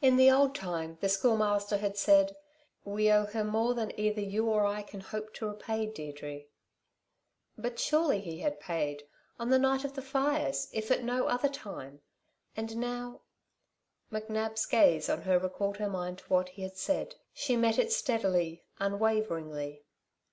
[0.00, 2.36] In the old time the Schoolmaster had said:
[2.84, 6.42] "We owe her more than either you or I can hope to repay, Deirdre."
[7.58, 9.08] But surely he had paid
[9.40, 12.00] on the night of the fires if at no other time.
[12.56, 13.22] And now
[14.12, 17.16] McNab's gaze on her recalled her mind to what he had said.
[17.34, 19.82] She met it steadily, unwaveringly.